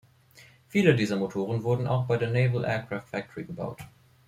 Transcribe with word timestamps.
Viele 0.67 0.95
dieser 0.95 1.15
Motoren 1.15 1.61
wurden 1.61 1.85
auch 1.85 2.07
bei 2.07 2.17
der 2.17 2.31
Naval 2.31 2.63
Aircraft 2.65 3.05
Factory 3.09 3.45
gebaut. 3.45 3.81